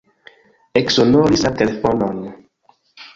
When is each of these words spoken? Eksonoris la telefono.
Eksonoris 0.79 1.43
la 1.47 1.51
telefono. 1.59 2.09